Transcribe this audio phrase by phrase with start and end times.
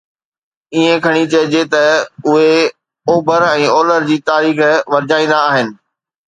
[0.73, 1.83] ائين کڻي چئجي ته
[2.31, 2.55] اهي
[3.09, 5.67] اوڀر ۽ اولهه جي تاريخ کي ورجائيندا آهن.